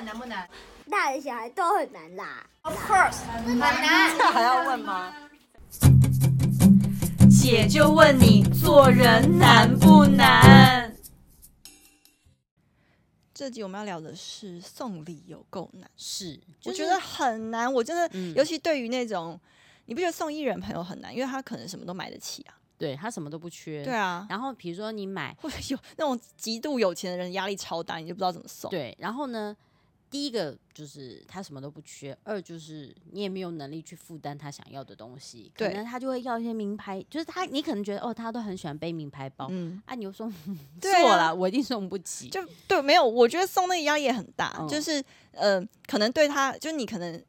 [0.00, 0.48] 们难不难？
[0.90, 2.46] 大人小孩都很难啦。
[2.62, 4.16] Of course，很难。
[4.16, 5.14] 这还要问吗？
[7.30, 10.96] 姐就问你，做人难不难？
[13.34, 17.70] 这集我们要聊的是送礼有够难，是，我觉得很难。
[17.72, 19.38] 我真的，嗯、尤其对于那种，
[19.84, 21.14] 你不觉得送艺人朋友很难？
[21.14, 24.26] 因为他可能什么都买得起啊，对他什么都不缺，对啊。
[24.28, 28.70] 然后比如说你买， 或者有那种极度有钱的人，压力超大，你就不知道怎么送。
[28.70, 29.56] 对，然后呢？
[30.10, 40.28] 第一个就是他什么都不缺，二就是你也没有能力去负担他想要的东西，可能他就会要一些名牌，就是他你可能觉得哦，他都很喜欢背名牌包，嗯，啊，你又送
[40.82, 47.24] 错了，啊，我一定送不起，就对，没有，我觉得送那个压力也很大，嗯、就是呃，可能对他，就你可能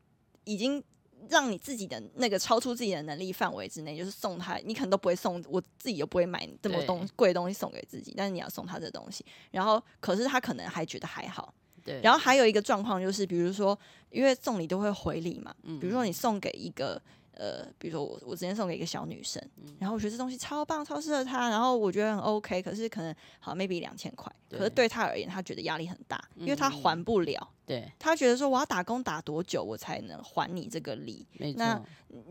[0.45, 0.83] 已经
[1.29, 11.53] 让你自己的那个超出自己的能力范围之内，就是送他，你可能都不会送，我自己又不会买这么东贵东西送给自己，但是你要送他这东西，然后可是他可能还觉得还好。
[11.83, 13.77] 对，然后还有一个状况就是，比如说，
[14.09, 17.01] 因为送礼都会回礼嘛，嗯，比如说你送给一个
[17.33, 31.81] 呃，比如说我我之前送给一个小女生，嗯，然后我觉得这东西超棒，超适合她，然后我觉得很 OK，可是可能好 maybe 两千块，可是对她而言，她觉得压力很大，因为她还不了，嗯，对，她觉得说我要打工打多久我才能还你这个礼，那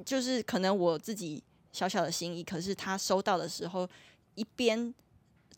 [0.05, 1.43] 就是可能我自己
[1.73, 3.89] 小小的心意，可是她收到的时候
[4.37, 4.95] 一边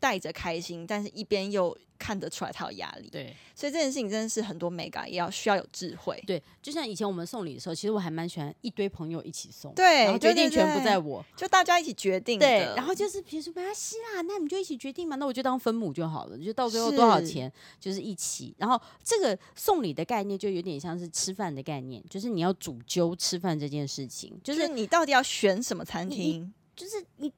[0.01, 1.77] 带着开心，但是一边又。
[2.03, 6.21] 看得出来他有压力，对，所以这件事情真的是很多美感，也要需要有智慧。
[6.27, 12.41] 对，就像以前我们送礼的时候，其实我还蛮喜欢一堆朋友一起送，对，然后决定权不在我，就大家一起决定。
[12.41, 18.53] 对，然后就是比如说没关系啦，那你就一起决定嘛，那我就当分母就好了，就到最后多少钱就是一起。
[18.59, 27.33] 然后这个送礼的概念就有点像是吃饭的概念，就是你要主揪吃饭这件事情，就是、就是、你到底要选什么餐厅，就是你。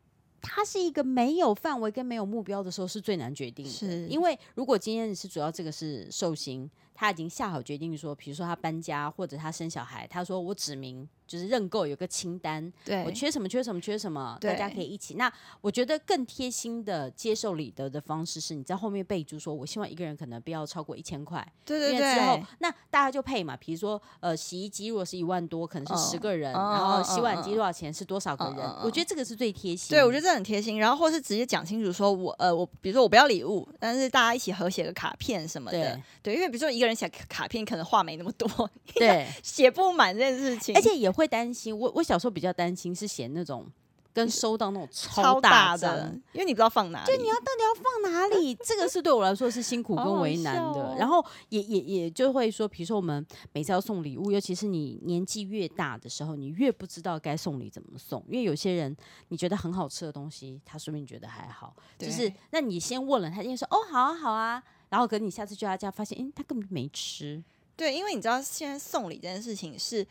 [0.44, 11.08] 它是一个没有范围跟没有目标的时候是最难决定的，是因为如果今天你是主要这个是寿星，他已经下好决定说，比如说他搬家或者他生小孩，他说我指明。
[11.26, 15.14] 就是认购有个清单，对，我缺什么缺什么缺什么，大家可以一起。
[15.14, 21.46] 那我觉得更贴心的接受礼德的方式是，你在后面备注说，我希望一个人可能不要超过一千块。
[21.64, 22.14] 对对对。
[22.14, 28.56] 之后那大家就配嘛，比如说呃，洗衣机如果是一万多，可能是十个人，哦、然后洗碗机多少钱是多少个人？
[28.64, 29.96] 哦、我觉得这个是最贴心。
[29.96, 30.78] 对，我觉得这很贴心。
[30.78, 35.78] 然后或是直接讲清楚说我呃我比如说我不要礼物，但是大家一起合写个卡片什么的。
[35.78, 41.92] 对，对，因为比如说一个人写卡片，可能话没那么多， 对，写不满这件事情，而且也会担心我。
[41.94, 43.66] 我小时候比较担心是嫌那种
[44.12, 48.54] 跟收到那种超大的，因为你不知道放哪里，就你要到底要放哪里？
[48.64, 50.80] 这个是对我来说是辛苦跟为难的。
[50.80, 58.24] 哦、然后也也也就会说，比如说我们每次要送礼物，尤其是你年纪越大的时候，你越不知道该送礼怎么送。
[58.28, 58.96] 因为有些人
[59.30, 67.42] 你觉得很好吃的东西，他说不定觉得还好，就是那你先问了他，先说哦好啊好啊，然后可能你下次去他家发现，哎他根本没吃。
[67.76, 70.06] 对，因为你知道现在送礼这件事情是。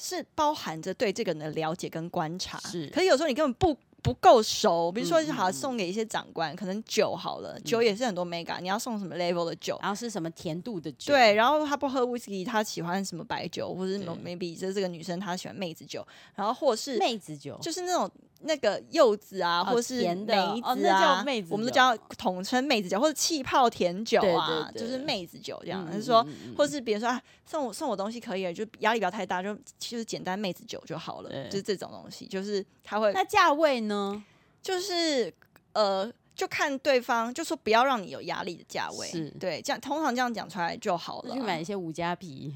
[0.00, 2.86] 是包含着对这个人的了解跟观察，是。
[2.88, 11.34] 可是有时候你根本不不够熟，比如说好送给一些长官，嗯、可能酒好了，酒也是很多 mega，你要送什么 level 的酒，然后是什么甜度的酒，对。
[11.34, 18.10] 然后他不喝 whisky，他喜欢什么白酒，或者是 maybe 就是这个女生她喜欢妹子酒，然后或是妹子酒，就是那种。
[18.42, 25.84] 那个柚子啊，或是梅子啊，妹子酒，我们都叫统称妹子酒，或者气泡甜酒啊，就是妹子酒这样。
[25.84, 33.12] 就、嗯、是说，或是比如说啊，送我送我东西可以，就压力不要太大，就就是简单妹子酒就好了，就是这种东西，就是他会。
[33.12, 33.89] 那价位呢？
[34.62, 35.32] 就是
[35.72, 36.12] 呃。
[36.32, 41.34] 就看对方，就说不要让你有压力的价位，是对，这样通常这样讲出来就好了。
[41.34, 42.50] 去买一些五加皮，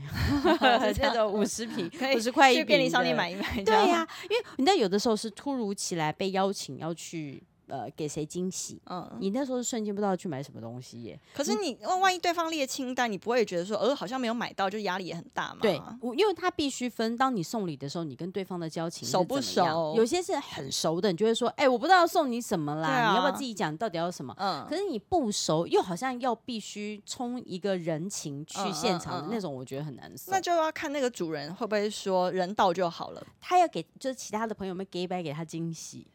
[0.96, 3.62] 这种五十皮， 五十块一去便利商店买一买。
[3.62, 7.42] 对呀、啊，因为你知道有的时候是突如其来被邀请要去。
[7.68, 8.80] 呃，给谁惊喜？
[8.86, 11.18] 嗯，你那时候是瞬间不知道去买什么东西耶。
[11.32, 15.60] 可是你万万一对方列清单，你不会觉得说，呃，好像没有买到，就压力也很大嘛？
[15.62, 17.14] 对，我因为他必须分。
[17.16, 19.94] 当你送礼的时候，你跟对方的交情熟不熟？
[19.96, 24.34] 有些是很熟的，你就会说，哎、欸，我不知道送你什么啦，啊、你要不要自己讲到底要什么？
[24.38, 24.66] 嗯。
[24.68, 30.32] 可是你不熟，又好像要必须充一个人情去现场的那种，我觉得很难受。
[30.32, 36.06] 那就要看那个主人会不会说人到就好了，他要给就是其他的朋友们给白给他惊喜。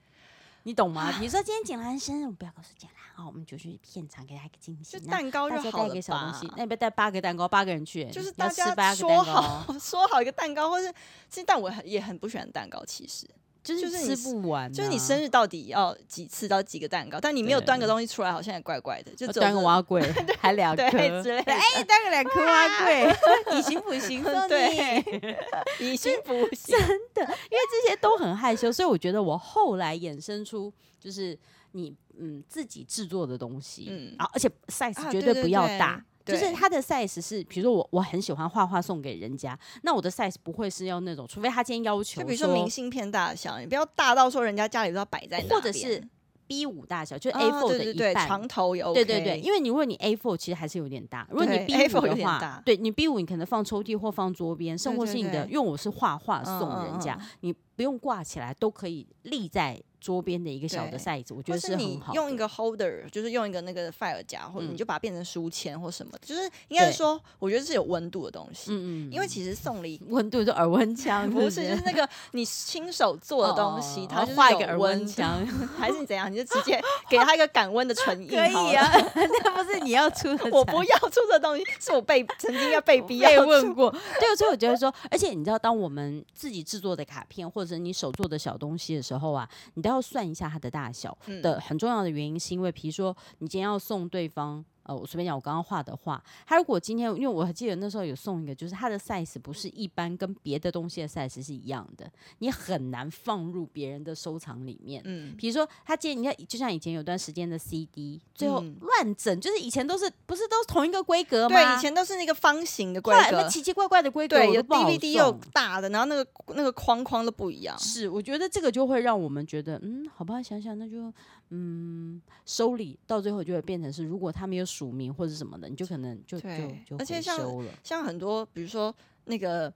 [0.69, 1.11] 你懂吗？
[1.17, 5.87] 比如说今天景兰生日，我不要告诉简兰，好，我们就去片场给他一个惊喜，蛋糕就好了吧？
[5.87, 10.93] 带个小东西，那你不要带八个蛋糕，八个人去，就是大家说好 说好一个蛋糕，或是
[11.27, 13.27] 其实但我很也很不喜欢蛋糕，其实。
[13.61, 17.19] 就是吃不完，啊，就是你生日到底要几次到几个蛋糕？
[17.19, 19.11] 但你没有端个东西出来，好像也怪怪的。
[19.15, 20.01] 就端个碗粿，
[20.39, 20.89] 还两颗
[21.21, 21.53] 之类的。
[21.53, 25.03] 哎，端个两颗碗粿，以形补形，对，
[25.79, 31.37] 以形补形，真的，因为这些都很害羞，所以我觉得我后来衍生出就是
[31.73, 36.03] 你嗯自己制作的东西，嗯，而且 size 绝对不要大。
[36.29, 46.03] 就是它的 size 是，比如说我我很喜欢画画送给人家，那我的 size 不会是要那种，除非他今天要求，就比如说明信片大小，你不要大到说人家家里都要摆在那，或者是。
[46.49, 49.05] B 五大小就是 A4 的一半，哦、对对对床头有、OK。
[49.05, 59.79] 对对对，因为你如果你 A4 其实还是有点大，如果你 B 五的话，对你 B 五你可能放抽屉或放桌边，甚或是你的，因为我是画画送人家，嗯嗯嗯你不用挂起来都可以立在。
[59.99, 62.13] 桌边的一个小的 size，我觉得是很好。
[62.13, 68.71] 用一个 holder，就是用一个那个 file 夹，或者你就把它变成书签或什么，就是应该是说，我觉得是有温度的东西。
[68.71, 69.11] 嗯嗯。
[69.11, 75.45] 因为其实送礼 温度就耳温枪，不是就是那个你亲手做的东西，它画一个耳温枪，
[75.77, 76.31] 还是你怎样？
[76.31, 78.29] 你就直接给他一个感温的唇印。
[78.29, 78.89] 可以啊，
[79.43, 83.91] 那不是你要出的，我不要出的东西，是我被曾经要被逼要问过。
[83.91, 90.69] 对，所以我觉得说，而且你知道，当我们自己制作的卡片或者你手做的小东西的时候啊，你都要算一下它的。
[90.69, 94.63] 大小的很重要的原因，是因为，比如说，你今天要送对方。
[94.89, 104.99] 呃，我随便讲，我刚刚画的画，他如果今天，因为我还记得那时候有送一个，就是它的 size 不是一般跟别的东西的 size 是一样的，你很难放入别人的收藏里面。
[105.05, 111.55] 嗯，比如说他今天你看，就像以前有段时间的 CD，最后乱整，嗯、就是以前都是不是都是同一个规格吗？
[111.55, 117.77] 对，以前都是那个方形的规格，奇奇怪怪的规格，对，有 DVD 又大的，然后那个那个框框都不一样。
[117.77, 121.13] 是，我觉得这个就会让我们觉得，嗯，好吧，想想那就。
[121.51, 127.71] 嗯，收礼到最后就会变成是，如果他没有署名或者什么的，你就可能就对就就回收了。
[127.83, 129.73] 像很多，比如说那个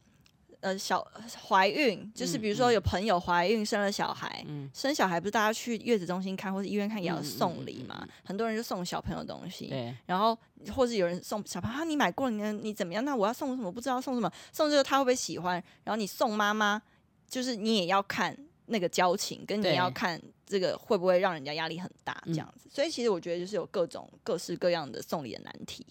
[0.60, 1.04] 呃小
[1.48, 8.08] 怀孕，就是比如说有朋友怀孕生了小孩，嗯，生小孩不是大家去月子中心看或者医院看也要送礼嘛？
[8.24, 10.38] 很多人就送小朋友东西，对，然后
[10.76, 13.04] 或者有人送小朋友啊，你买过你你怎么样？
[13.04, 13.72] 那我要送什么？
[13.72, 14.32] 不知道送什么？
[14.52, 15.56] 送这个他会不会喜欢？
[15.84, 16.80] 然后你送妈妈，
[17.28, 18.38] 就是你也要看。
[18.68, 20.20] 那个交情跟你要看
[20.54, 25.84] 这个会不会让人家压力很大这样子，所以其实我觉得就是有各种各式各样的送礼的难题。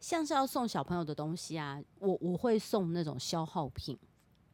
[0.00, 3.98] 像是要送小朋友的东西啊，我我会送那种消耗品，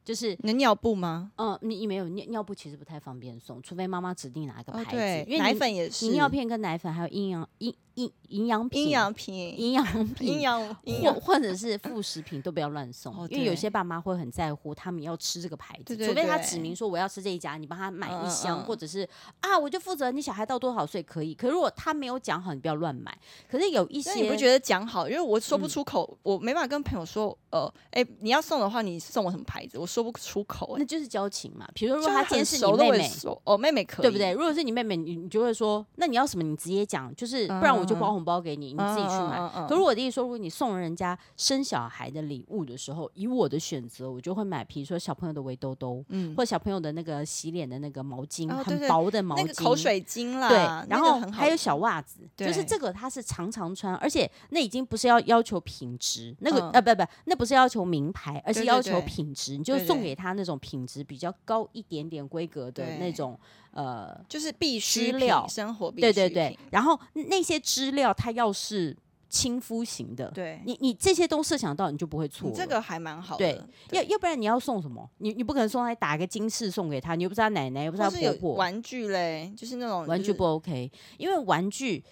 [0.09, 1.31] 就是能尿布吗？
[1.37, 7.75] 嗯，你没有尿尿布其实不太方便送，除非妈妈指定哪一个牌子，对，因为奶粉也是，尿片跟奶粉还有营养营。
[7.99, 9.85] 营营养品、营养品、营养
[10.15, 19.01] 品、营养或或者是副食品都不要乱送，因为有些爸妈会很在乎，他们要吃这个牌子，除非他指明说我要吃这一家，你帮他买一箱，或者是
[19.41, 21.35] 啊，我就负责你小孩到多少岁可以。
[21.35, 23.13] 可如果他没有讲好，你不要乱买。
[23.51, 29.77] 可是有一些你不觉得讲好，因为我说不出口，我没办法跟朋友说，呃，哎，你要送的话，你送我什么牌子？
[29.77, 31.69] 我说不出口，那就是交情嘛。
[31.75, 33.11] 比如说，如果他今天是你妹妹，
[33.45, 34.33] 哦，妹妹可以，对不对？
[34.33, 36.43] 如果是你妹妹，你你就会说，那你要什么？
[36.43, 38.73] 你直接讲，就是不然我就包红包给你。
[38.73, 39.39] 你自己去买。
[39.39, 39.69] Uh, uh, uh, uh.
[39.69, 50.49] 可是我的意思说，如果你送人家生小孩的礼物的时候，以我的选择，我就会买，比如说小朋友的围兜兜，嗯，或小朋友的那个洗脸的那个毛巾，哦、很薄的毛巾，那个口水巾啦。
[50.49, 50.59] 对，
[50.89, 63.39] 然后还有小袜子，就是这个它是常常穿，而且那已经不是要要求品质，那个、嗯、呃不不，那不是要求名牌，而是要求品质，你就送给他那种品质比较高一点点规格的那种。
[63.71, 66.59] 呃，就是必需料，生活必需对对对。
[66.73, 68.97] 然后那些资料，它要是
[69.29, 72.51] 亲肤型的，对，你你这些都设想到，你就不会错。
[72.53, 73.67] 这个还蛮好的。
[73.89, 75.09] 对，要要不然你要送什么？
[75.19, 78.55] 你你不可能送他打个金饰送给他，你又不是他奶奶，又不是他婆婆。
[78.55, 82.03] 玩具嘞，就是那种玩具不 OK，因为玩具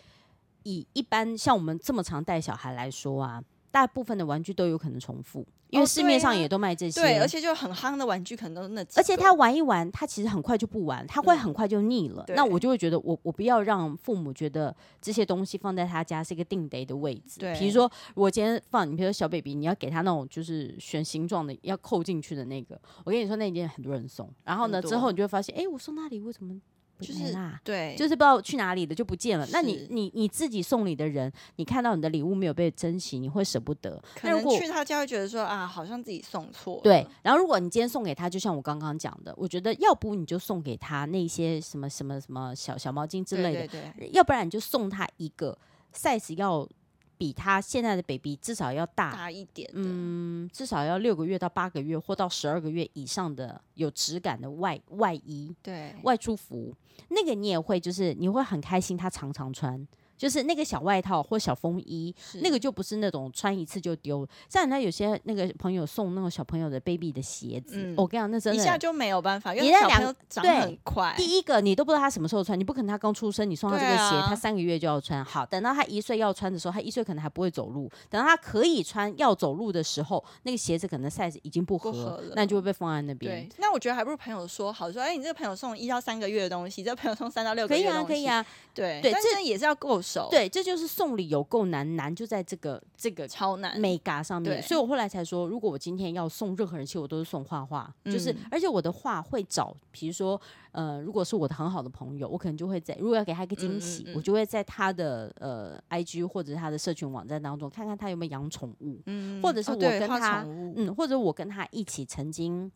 [0.62, 3.42] 以一般像我们这么常带小孩来说啊。
[3.68, 7.00] 大部分的玩具都有可能重复，因为市面上也都卖这些。
[7.00, 9.00] 哦对，啊、对，而且就很夯的玩具可能都那几。
[9.00, 12.24] 而且他玩一玩，他其实很快就不玩，他会很快就腻了。
[12.28, 17.40] 嗯、那我就会觉得我，我我不要让父母觉得这些东西放在他家是一个定得的位置。
[17.40, 22.80] 对，比如说我今天放，你比如说小 baby，你要给他那种就是选形状的，要扣进去的那个。
[23.04, 26.60] 我跟你说，那件很多人送，然后呢之后你就会发现，哎，我送那礼物怎么？
[27.00, 29.46] 就是对，就是不知道去哪里的就不见了。
[29.52, 34.02] 那你你你自己送礼的人，你看到你的礼物没有被珍惜，你会舍不得。
[34.14, 36.80] 可能去他家会觉得说啊，好像自己送错。
[36.82, 37.06] 对。
[37.22, 45.56] 然后如果你今天送给他，就像我刚刚讲的，我觉得要不你就送给他那些什么什么什么小小毛巾之类的，对对对，要不然你就送他一个
[45.94, 46.68] size 要。
[47.18, 56.74] 比他现在的 baby 至少要大，大一点，嗯，至少要六个月到八个月或到十二个月以上的有质感的外外衣，对，外出服，
[57.08, 59.86] 那个你也会，就是你会很开心，他常常穿。
[60.16, 64.26] 就是那个小外套或小风衣，那个就不是那种穿一次就丢。
[64.48, 71.14] 像他有些那个朋友送那种小朋友的 baby 的鞋子，我跟你讲，那真的，一下就没有办法，因为小朋友长很快。
[71.16, 75.24] 第一个，你都不知道他什么时候穿，你不可能他刚出生，你送他这个鞋，他三个月就要穿。
[75.24, 77.90] 好，等到他一岁要穿的时候，他一岁可能还不会走路。
[78.08, 83.48] 等到他可以穿要走路的时候，那个鞋子可能 size 已经不合了，那就会被放在那边。
[83.58, 88.46] 那我觉得还不如朋友说好说，哎，你这个朋友送一到三个月的东西，这个朋友送三到六个月的东西，可以啊，可以啊。
[88.74, 94.62] 对对，但是也是要够手，对，这就是送礼有够难，难就在这个这个超难美嘎上面。
[94.62, 112.70] 所以我后来才说，如果我今天要送任何人，其实我都是送画画，嗯、就是而且我的画会找，比如说呃，如果是我的很好的朋友，我可能就会在如果要给他一个惊喜，嗯嗯嗯我就会在他的呃 IG 或者是他的社群网站当中看看他有没有养宠物，嗯、或者是我跟他、哦、嗯，或者我跟他一起曾经。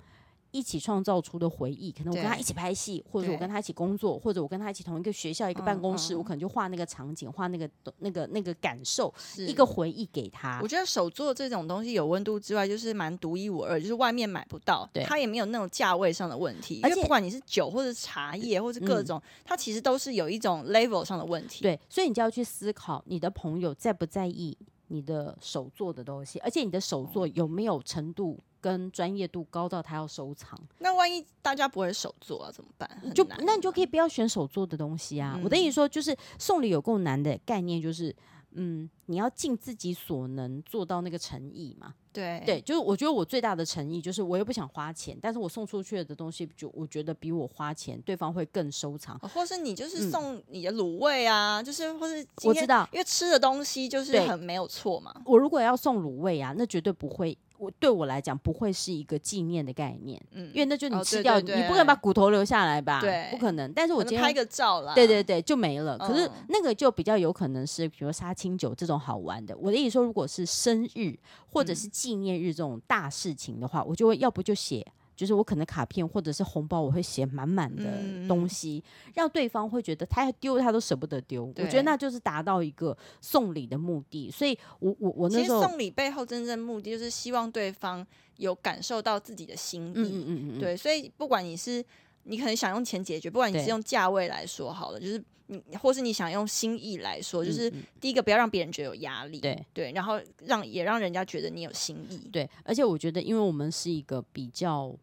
[0.51, 10.61] 一起创造出的回忆，可能我跟他一起拍戏，或者我跟他一起工作，或者我跟他一起同一个学校、一个办公室，嗯嗯、我可能就画那个场景，画那个那个那个感受，一个回忆给他。
[10.63, 16.81] 我觉得手作这种东西有温度之外，就是蛮独一无二，就是外面买不到，对它也没有那种价位上的问题。
[16.83, 21.63] 而且不管你是酒或者茶叶，或者各种，嗯、它其实都是有一种 level 上的问题。
[21.63, 24.57] 对，所以你就要去思考，你的朋友在不在意
[24.89, 28.39] 你的手做的东西，而且你的手作有没有程度。
[28.61, 32.89] 跟专业度高到他要收藏，那万一大家不会手做啊，怎么办？
[33.15, 35.35] 就那你就可以不要选手做的东西啊。
[35.37, 38.15] 嗯、我的意思说，就是送礼有够难的概念，就是
[38.53, 41.95] 嗯，你要尽自己所能做到那个诚意嘛。
[42.13, 49.17] 对对，就是我觉得我最大的诚意就是我又不想花钱，但是我送出去的东西，就我觉得比我花钱，对方会更收藏。
[49.21, 55.15] 或是你就是送你的卤味啊，嗯、就是或是我知道，因为吃的东西就是很没有错嘛。
[55.25, 57.39] 我如果要送卤味啊，那绝对不会。
[57.61, 63.03] 我对我来讲不会是一个纪念的概念，嗯，因为那就你吃掉，你不可能把骨头留下来吧？
[63.03, 63.71] 对，不可能。
[63.75, 65.99] 但是我今天拍个照啦，对对对，就没了。
[65.99, 69.55] 可是那个就比较有可能是，比如杀青酒这种好玩的。
[69.59, 71.15] 我的意思说，如果是生日
[71.53, 74.87] 或者是纪念日这种大事情的话，我就会要不就写。
[75.21, 81.45] 就是我可能卡片或者是红包，我会写满满的东西，嗯、让对方会觉得他要丢他都舍不得丢。
[81.45, 84.31] 我觉得那就是达到一个送礼的目的。
[84.31, 88.07] 所以我我我那时候其实送礼背后真正目的就是希望对方
[88.39, 89.93] 有感受到自己的心意。
[89.95, 90.75] 嗯嗯嗯嗯，对。
[90.75, 91.85] 所以不管你是
[92.23, 95.23] 你可能想用钱解决，不管你是用价位来说好了，就是。
[95.53, 97.69] 你或是你想用心意来说，就是
[98.01, 102.49] 第一个不要让别人觉得有压力，对对，然后让也让人家觉得你有心意，对。
[102.63, 104.97] 而且我觉得，因为我们是一个比较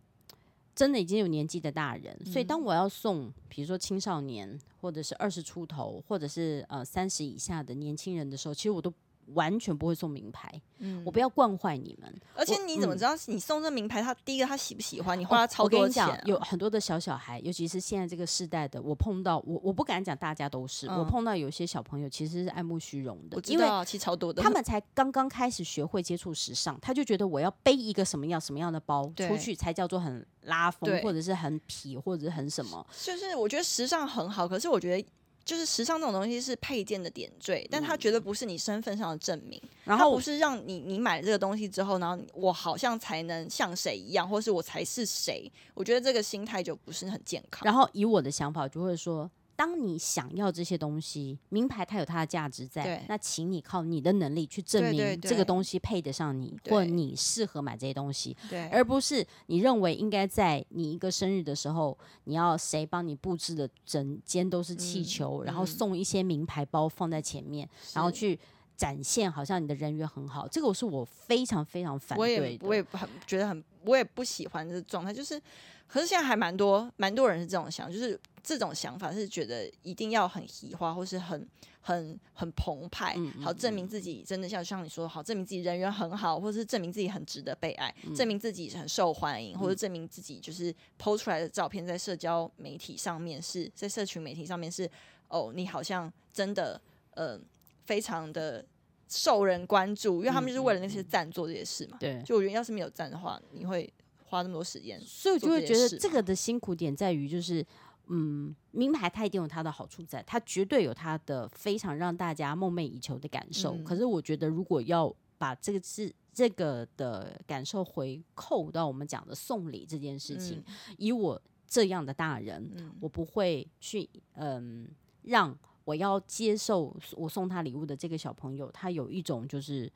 [0.77, 4.47] 真的已经有年纪的大人，嗯、所以当我要送，比如说青少年，
[4.79, 8.93] 或者是二十出头，或者是呃三十以下的年轻人的时候，其实我都。
[9.33, 12.13] 完全不会送名牌，嗯，我不要惯坏你们。
[12.33, 15.19] 而且你怎么知道你送这名牌，他第一个他喜不喜欢？
[15.19, 32.85] 你花超多钱，啊，有很多的小小孩，尤其是现在这个时代的，我碰到我我不敢讲大家都是，嗯、我碰到有些小朋友其实是爱慕虚荣的，我知道，其实超多的，他们才刚刚开始学会接触时尚，他就觉得我要背一个什么样什么样的包出去才叫做很拉风，或者是很痞，或者是很什么。
[33.03, 35.07] 就是我觉得时尚很好，可是我觉得。
[35.47, 39.59] 就是时尚这种东西是配件的点缀，但它绝对不是你身份上的证明。
[39.85, 45.49] 然后不是让你你买了这个东西之后，然后我好像才能像谁一样，或是我才是谁。
[45.73, 47.61] 我觉得这个心态就不是很健康。
[47.63, 49.31] 然后以我的想法，就会说。
[49.57, 68.39] 当你想要这些东西，名牌它有它的价值在，那请你靠你的能力去证明这个东西配得上你，对或者你适合买这些东西，对而不是你认为应该在你一个生日的时候，你要谁帮你布置的整间都是气球，嗯、然后送一些名牌包放在前面，嗯、然后去
[68.77, 75.41] 展现好像你的人缘很好，这个是我非常非常反对的，我也我也很觉得很我也不喜欢这状态，就是。
[75.89, 81.47] 可是现在还蛮多蛮多人是这种想，就是这种想法是觉得一定要很喜花，或是很
[81.79, 94.91] 很很澎湃，嗯嗯、好证明自己真的像像你说的好，证明自己人缘很好，或是证明自己很值得被爱，嗯、证明自己很受欢迎，或者证明自己就是 PO 出来的照片在社交媒体上面是在社群媒体上面是
[95.29, 96.81] 哦，你好像真的
[97.11, 97.39] 呃
[97.87, 98.63] 非常的
[99.07, 101.97] 受人关注，因为他们就是为了那些赞做这些事嘛。
[101.99, 103.91] 对、就我觉得要是没有赞的话，你会。
[104.29, 107.65] 花那么多时间，所以我就会觉得这个的辛苦点在于，就是，
[108.07, 113.75] 嗯，名牌它一定有它的好处在，它绝对有它的非常让大家梦寐以求的感受。
[113.75, 124.89] 嗯、可是我觉得，如果要把这个是这个的感受回扣到我们讲的送礼这件事情，嗯、以我这样的大人，嗯、我不会去，嗯，
[125.21, 129.89] 让我要接受我送他礼物的这个小朋友，他有一种就是。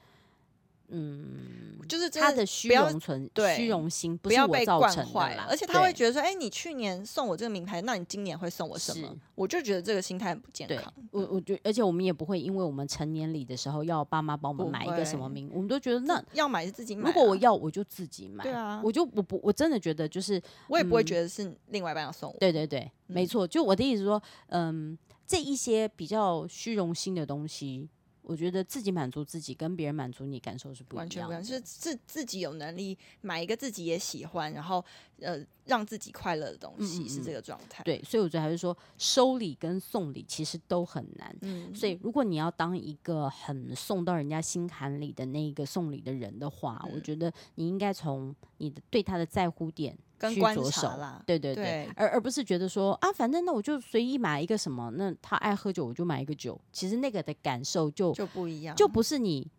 [0.93, 9.15] 嗯，就是他的虚荣存，虚荣心不要被惯坏了，而且他会觉得说，哎、欸，你去年送我这个名牌，那你今年会送我什么？
[9.33, 10.93] 我就觉得这个心态很不健康。
[11.11, 17.07] 我我觉，而且我们也不会，因为我们成年礼的时候要爸妈帮我们买一个什么名，我们都觉得那要买是自己买、啊。
[17.07, 18.43] 如果我要，我就自己买。
[18.43, 22.37] 对啊，我就我不我真的觉得就是，我也不会觉得是另外一半要送我。
[22.37, 23.47] 对对没错。
[23.47, 24.97] 就我的意思说，嗯，
[25.31, 27.87] 这一些比较虚荣心的东西。
[28.23, 34.85] 我觉得自己满足自己跟别人满足你感受是不一样的，完全不一样，是自自己有能力买一个自己也喜欢，然后
[35.19, 37.83] 呃让自己快乐的东西，是这个状态。
[37.83, 41.35] 对，所以我觉得还是说收礼跟送礼其实都很难。
[41.41, 49.97] 嗯，所以如果你要当一个很送到人家心坎里的那一个送礼的人的话，嗯、我觉得你应该从你的对他的在乎点。
[50.21, 59.49] 跟观察啦，对对对，对而而不是觉得说啊，反正那我就随意买一个什么，那他爱喝酒我就买一个酒，其实那个的感受就就不一样，就不是你。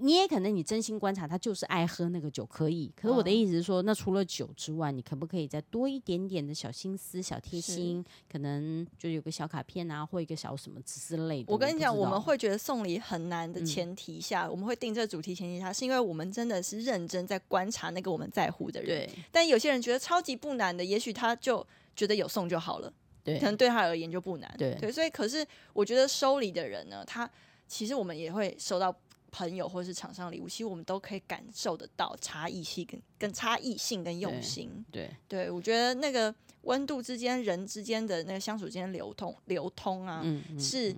[0.00, 8.04] 你也可能你真心观察他就是爱喝那个酒可以，可是我的意思是说，那除了酒之外，你可不可以再多一点点的小心思、小贴心？
[8.30, 11.52] 可能就有个小卡片啊，或一个小什么之类的。
[11.52, 19.06] 我跟你讲，我们会觉得送礼很难的前提下，嗯、我们会定这个主题前提下，是因为我们真的是认真在观察那个我们在乎的人。
[19.06, 19.10] 对。
[19.30, 22.92] 但有些人觉得超级不难的，也许他就觉得有送就好了。
[23.24, 23.38] 对。
[23.38, 24.54] 可能对他而言就不难。
[24.56, 24.74] 对。
[24.80, 24.92] 对。
[24.92, 27.28] 所以，可是我觉得收礼的人呢，他
[27.66, 28.94] 其实我们也会收到。
[29.30, 34.84] 朋友或是厂商礼物，其实我们都可以感受得到差异性跟跟差异性跟用心。
[34.90, 40.94] 对对，对，我觉得那个温度之间，人之间的那个相处之间流通流通啊，嗯嗯、是。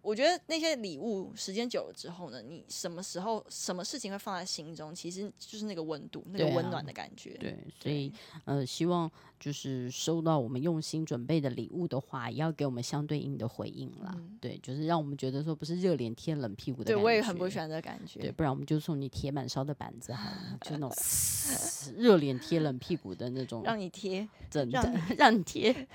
[0.00, 7.36] 我觉得那些礼物时间久了之后呢，你什么时候什么事情会放在心中，其实就是那个温度，那个温暖的感觉。
[7.38, 8.12] 对，啊、对，所以
[8.44, 14.14] 呃，希望就是收到我们用心准备的礼物的话，也要给我们相对应的回应啦。
[14.16, 17.00] 嗯、对，就是让我们觉得说不是热脸贴冷屁股的感觉。
[17.00, 18.20] 对，我也很不喜欢这感觉。
[18.20, 20.92] 对，不然我们就送你铁板烧的板子好了，就那种
[21.98, 25.86] 热脸贴冷屁股的那种，让你贴，真的让你贴。